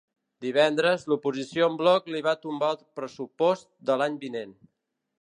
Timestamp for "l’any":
4.03-4.21